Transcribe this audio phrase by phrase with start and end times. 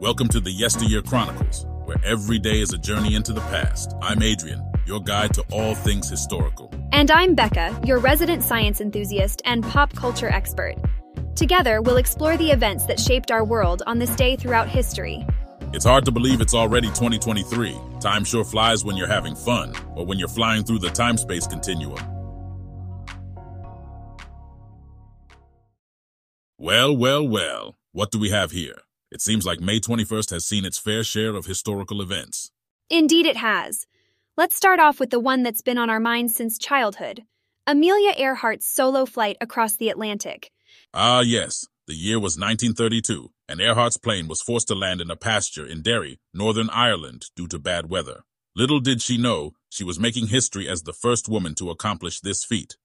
[0.00, 3.92] Welcome to the Yesteryear Chronicles, where every day is a journey into the past.
[4.00, 6.72] I'm Adrian, your guide to all things historical.
[6.92, 10.76] And I'm Becca, your resident science enthusiast and pop culture expert.
[11.36, 15.22] Together, we'll explore the events that shaped our world on this day throughout history.
[15.74, 17.76] It's hard to believe it's already 2023.
[18.00, 21.46] Time sure flies when you're having fun, or when you're flying through the time space
[21.46, 22.00] continuum.
[26.56, 28.76] Well, well, well, what do we have here?
[29.10, 32.50] It seems like May 21st has seen its fair share of historical events.
[32.88, 33.86] Indeed, it has.
[34.36, 37.24] Let's start off with the one that's been on our minds since childhood
[37.66, 40.50] Amelia Earhart's solo flight across the Atlantic.
[40.94, 45.16] Ah, yes, the year was 1932, and Earhart's plane was forced to land in a
[45.16, 48.22] pasture in Derry, Northern Ireland, due to bad weather.
[48.56, 52.44] Little did she know she was making history as the first woman to accomplish this
[52.44, 52.76] feat.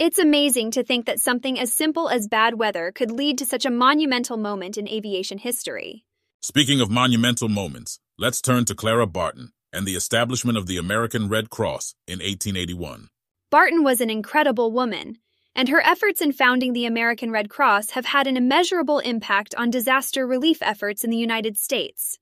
[0.00, 3.66] It's amazing to think that something as simple as bad weather could lead to such
[3.66, 6.04] a monumental moment in aviation history.
[6.40, 11.28] Speaking of monumental moments, let's turn to Clara Barton and the establishment of the American
[11.28, 13.08] Red Cross in 1881.
[13.50, 15.18] Barton was an incredible woman,
[15.56, 19.68] and her efforts in founding the American Red Cross have had an immeasurable impact on
[19.68, 22.20] disaster relief efforts in the United States.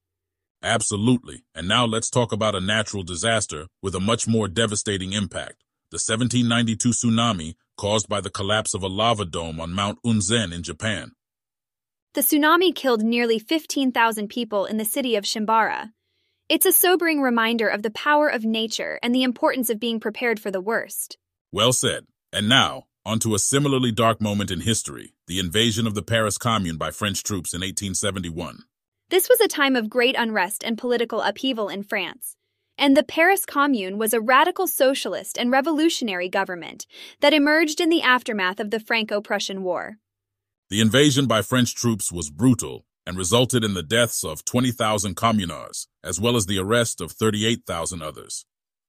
[0.63, 1.45] Absolutely.
[1.55, 5.99] And now let's talk about a natural disaster with a much more devastating impact the
[5.99, 11.13] 1792 tsunami caused by the collapse of a lava dome on Mount Unzen in Japan.
[12.15, 15.91] The tsunami killed nearly 15,000 people in the city of Shimabara.
[16.49, 20.41] It's a sobering reminder of the power of nature and the importance of being prepared
[20.41, 21.19] for the worst.
[21.53, 22.07] Well said.
[22.33, 26.77] And now, onto a similarly dark moment in history the invasion of the Paris Commune
[26.77, 28.61] by French troops in 1871.
[29.11, 32.36] This was a time of great unrest and political upheaval in France
[32.79, 36.87] and the Paris Commune was a radical socialist and revolutionary government
[37.21, 39.99] that emerged in the aftermath of the Franco Prussian War.
[40.69, 45.86] The invasion by French troops was brutal and resulted in the deaths of 20,000 communards,
[46.03, 48.45] as well as the arrest of 38,000 others.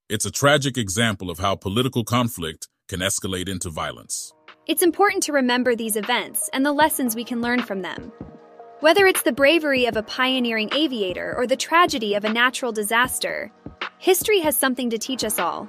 [0.10, 4.34] It's a tragic example of how political conflict can escalate into violence.
[4.66, 8.12] It's important to remember these events and the lessons we can learn from them.
[8.80, 13.52] Whether it's the bravery of a pioneering aviator or the tragedy of a natural disaster,
[13.98, 15.68] history has something to teach us all.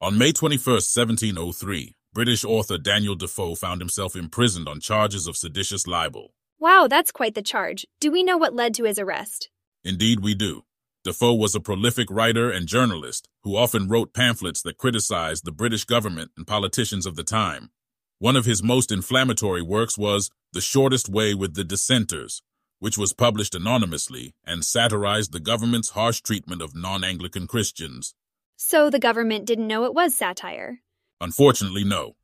[0.00, 5.86] On May 21, 1703, British author Daniel Defoe found himself imprisoned on charges of seditious
[5.86, 6.32] libel.
[6.58, 7.86] Wow, that's quite the charge.
[8.00, 9.48] Do we know what led to his arrest?
[9.84, 10.62] Indeed, we do.
[11.04, 15.84] Defoe was a prolific writer and journalist who often wrote pamphlets that criticized the British
[15.84, 17.70] government and politicians of the time.
[18.18, 22.42] One of his most inflammatory works was The Shortest Way with the Dissenters,
[22.86, 28.14] which was published anonymously and satirized the government's harsh treatment of non-Anglican Christians.
[28.56, 30.82] So the government didn't know it was satire?
[31.20, 32.14] Unfortunately, no.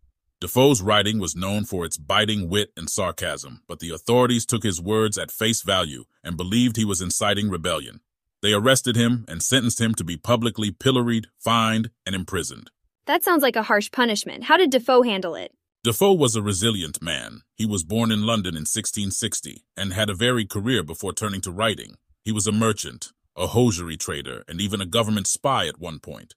[0.40, 4.80] Defoe's writing was known for its biting wit and sarcasm, but the authorities took his
[4.80, 7.98] words at face value and believed he was inciting rebellion.
[8.40, 12.70] They arrested him and sentenced him to be publicly pilloried, fined, and imprisoned.
[13.06, 14.44] That sounds like a harsh punishment.
[14.44, 15.50] How did Defoe handle it?
[15.84, 17.42] Defoe was a resilient man.
[17.56, 21.50] He was born in London in 1660 and had a varied career before turning to
[21.50, 21.96] writing.
[22.24, 26.34] He was a merchant, a hosiery trader, and even a government spy at one point.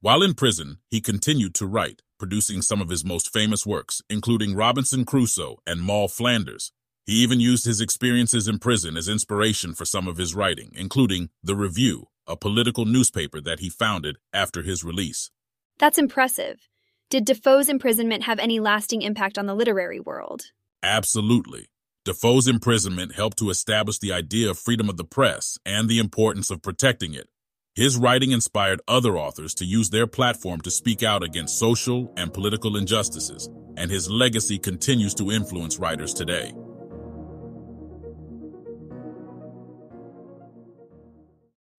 [0.00, 4.56] While in prison, he continued to write, producing some of his most famous works, including
[4.56, 6.72] Robinson Crusoe and Moll Flanders,
[7.06, 11.30] he even used his experiences in prison as inspiration for some of his writing, including
[11.42, 15.30] The Review, a political newspaper that he founded after his release.
[15.78, 16.68] That's impressive.
[17.10, 20.52] Did Defoe's imprisonment have any lasting impact on the literary world?
[20.80, 21.66] Absolutely.
[22.04, 26.52] Defoe's imprisonment helped to establish the idea of freedom of the press and the importance
[26.52, 27.28] of protecting it.
[27.74, 32.32] His writing inspired other authors to use their platform to speak out against social and
[32.32, 36.52] political injustices, and his legacy continues to influence writers today.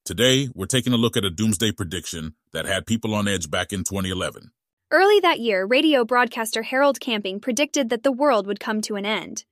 [0.03, 3.71] Today, we're taking a look at a doomsday prediction that had people on edge back
[3.71, 4.51] in 2011.
[4.93, 9.05] Early that year, radio broadcaster Harold Camping predicted that the world would come to an
[9.05, 9.45] end.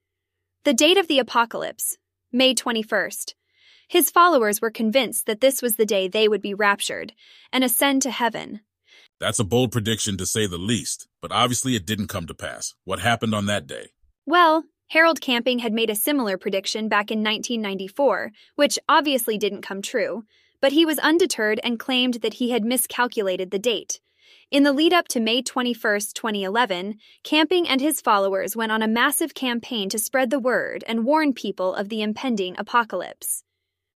[0.66, 1.98] The date of the apocalypse,
[2.30, 3.36] May 21st.
[3.88, 7.14] His followers were convinced that this was the day they would be raptured
[7.54, 8.60] and ascend to heaven.
[9.22, 12.76] That's a bold prediction to say the least, but obviously it didn't come to pass.
[12.84, 13.92] What happened on that day?
[14.26, 19.82] Well, Harold Camping had made a similar prediction back in 1994, which obviously didn't come
[19.82, 20.26] true,
[20.60, 24.02] but he was undeterred and claimed that he had miscalculated the date.
[24.52, 25.76] In the lead up to May 21,
[26.16, 31.06] 2011, Camping and his followers went on a massive campaign to spread the word and
[31.06, 33.44] warn people of the impending apocalypse.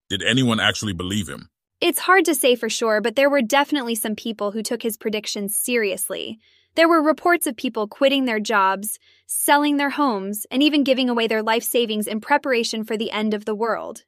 [0.08, 1.50] Did anyone actually believe him?
[1.80, 4.96] It's hard to say for sure, but there were definitely some people who took his
[4.96, 6.40] predictions seriously.
[6.74, 11.28] There were reports of people quitting their jobs, selling their homes, and even giving away
[11.28, 14.02] their life savings in preparation for the end of the world.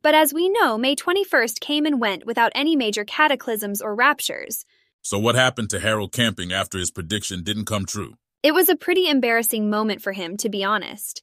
[0.00, 4.64] But as we know, May 21st came and went without any major cataclysms or raptures.
[5.02, 8.14] So what happened to Harold Camping after his prediction didn't come true?
[8.44, 11.22] It was a pretty embarrassing moment for him, to be honest.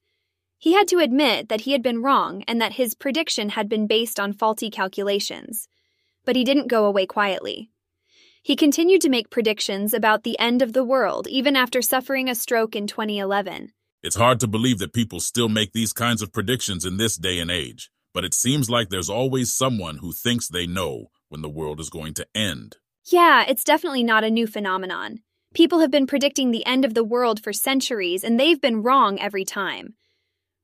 [0.58, 3.88] He had to admit that he had been wrong and that his prediction had been
[3.88, 5.70] based on faulty calculations.
[6.26, 7.72] But he didn't go away quietly.
[8.44, 12.36] He continued to make predictions about the end of the world even after suffering a
[12.36, 13.72] stroke in 2011.
[14.04, 17.40] It's hard to believe that people still make these kinds of predictions in this day
[17.40, 21.50] and age, but it seems like there's always someone who thinks they know when the
[21.50, 22.76] world is going to end.
[23.06, 25.20] Yeah, it's definitely not a new phenomenon.
[25.54, 29.20] People have been predicting the end of the world for centuries, and they've been wrong
[29.20, 29.96] every time.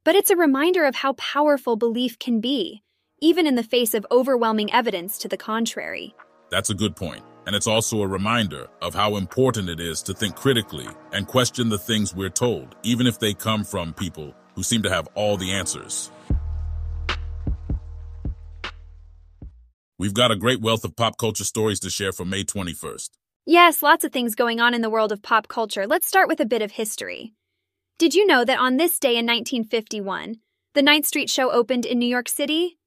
[0.04, 2.84] But it's a reminder of how powerful belief can be,
[3.20, 6.14] even in the face of overwhelming evidence to the contrary.
[6.52, 7.24] That's a good point.
[7.48, 11.70] And it's also a reminder of how important it is to think critically and question
[11.70, 15.38] the things we're told, even if they come from people who seem to have all
[15.38, 16.12] the answers.
[19.98, 23.12] We've got a great wealth of pop culture stories to share for May 21st.
[23.46, 25.88] Yes, lots of things going on in the world of pop culture.
[25.88, 27.34] Let's start with a bit of history.
[27.98, 30.36] Did you know that on this day in 1951,
[30.74, 32.78] the Ninth Street Show opened in New York City?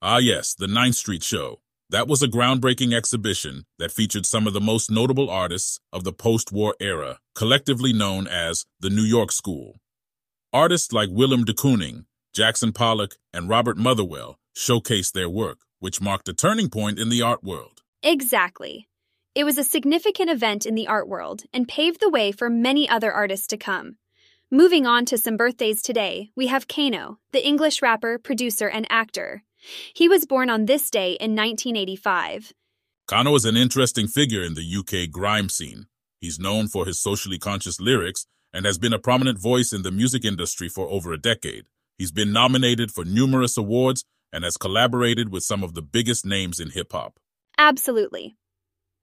[0.00, 1.60] Ah, yes, the Ninth Street Show.
[1.90, 6.12] That was a groundbreaking exhibition that featured some of the most notable artists of the
[6.12, 9.76] post-war era, collectively known as the New York School.
[10.54, 16.28] Artists like Willem de Kooning, Jackson Pollock, and Robert Motherwell showcased their work, which marked
[16.28, 17.82] a turning point in the art world.
[18.02, 18.88] Exactly.
[19.34, 22.88] It was a significant event in the art world and paved the way for many
[22.88, 23.96] other artists to come.
[24.50, 29.42] Moving on to some birthdays today, we have Kano, the English rapper, producer, and actor.
[29.92, 32.52] He was born on this day in 1985.
[33.06, 35.86] Kano is an interesting figure in the UK grime scene.
[36.20, 39.90] He's known for his socially conscious lyrics and has been a prominent voice in the
[39.90, 41.66] music industry for over a decade.
[41.98, 44.04] He's been nominated for numerous awards
[44.36, 47.18] and has collaborated with some of the biggest names in hip hop.
[47.56, 48.36] Absolutely.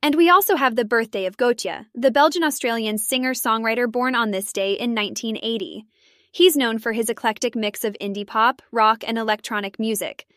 [0.03, 4.29] And we also have the birthday of Gotye, the Belgian Australian singer songwriter born on
[4.29, 5.85] this day in 1980.
[6.31, 10.27] He's known for his eclectic mix of indie pop, rock, and electronic music.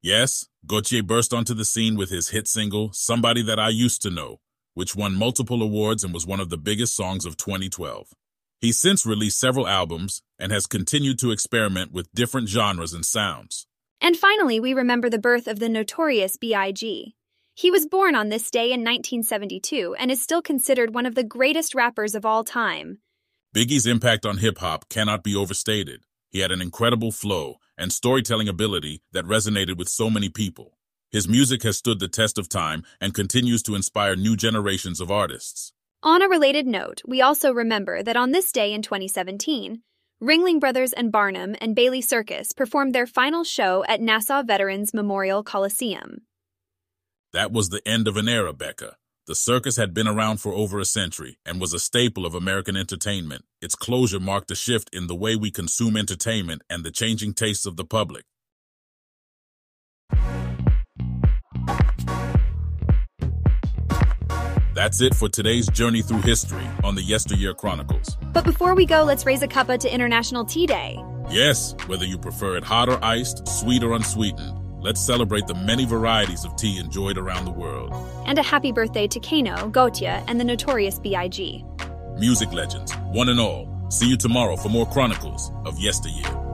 [0.00, 4.10] Yes, Gotye burst onto the scene with his hit single, Somebody That I Used to
[4.10, 4.40] Know,
[4.72, 8.08] which won multiple awards and was one of the biggest songs of 2012.
[8.58, 13.66] He's since released several albums and has continued to experiment with different genres and sounds.
[14.00, 17.14] And finally, we remember the birth of the notorious B.I.G.
[17.54, 21.24] He was born on this day in 1972 and is still considered one of the
[21.24, 22.98] greatest rappers of all time.
[23.54, 26.02] Biggie's impact on hip hop cannot be overstated.
[26.28, 30.76] He had an incredible flow and storytelling ability that resonated with so many people.
[31.10, 35.10] His music has stood the test of time and continues to inspire new generations of
[35.10, 35.72] artists.
[36.02, 39.80] On a related note, we also remember that on this day in 2017,
[40.22, 45.42] Ringling Brothers and Barnum and Bailey Circus performed their final show at Nassau Veterans Memorial
[45.42, 46.22] Coliseum.
[47.34, 48.96] That was the end of an era, Becca.
[49.26, 52.78] The circus had been around for over a century and was a staple of American
[52.78, 53.44] entertainment.
[53.60, 57.66] Its closure marked a shift in the way we consume entertainment and the changing tastes
[57.66, 58.24] of the public.
[64.86, 68.16] That's it for today's journey through history on the Yesteryear Chronicles.
[68.32, 71.02] But before we go, let's raise a cuppa to International Tea Day.
[71.28, 74.56] Yes, whether you prefer it hot or iced, sweet or unsweetened.
[74.80, 77.92] Let's celebrate the many varieties of tea enjoyed around the world.
[78.26, 81.64] And a happy birthday to Kano, Gotye, and the notorious B.I.G.
[82.16, 83.68] Music legends, one and all.
[83.90, 86.45] See you tomorrow for more chronicles of yesteryear.